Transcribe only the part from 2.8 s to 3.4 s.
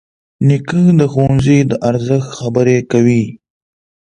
کوي.